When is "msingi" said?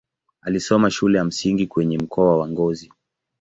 1.25-1.67